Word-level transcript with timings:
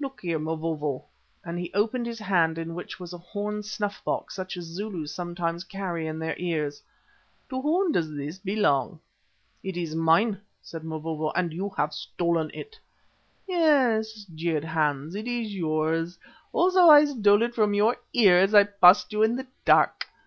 Look 0.00 0.22
here, 0.22 0.38
Mavovo," 0.38 1.04
and 1.44 1.58
he 1.58 1.70
opened 1.74 2.06
his 2.06 2.18
hand 2.18 2.56
in 2.56 2.74
which 2.74 2.98
was 2.98 3.12
a 3.12 3.18
horn 3.18 3.62
snuff 3.62 4.02
box 4.06 4.34
such 4.34 4.56
as 4.56 4.64
Zulus 4.64 5.12
sometimes 5.14 5.64
carry 5.64 6.06
in 6.06 6.18
their 6.18 6.34
ears. 6.38 6.82
"To 7.50 7.60
whom 7.60 7.92
does 7.92 8.10
this 8.16 8.38
belong?" 8.38 9.00
"It 9.62 9.76
is 9.76 9.94
mine," 9.94 10.40
said 10.62 10.82
Mavovo, 10.82 11.30
"and 11.32 11.52
you 11.52 11.68
have 11.76 11.92
stolen 11.92 12.50
it." 12.54 12.80
"Yes," 13.46 14.24
jeered 14.34 14.64
Hans, 14.64 15.14
"it 15.14 15.28
is 15.28 15.54
yours. 15.54 16.18
Also 16.54 16.88
I 16.88 17.04
stole 17.04 17.42
it 17.42 17.54
from 17.54 17.74
your 17.74 17.98
ear 18.14 18.38
as 18.38 18.54
I 18.54 18.64
passed 18.64 19.12
you 19.12 19.22
in 19.22 19.36
the 19.36 19.46
dark. 19.66 20.06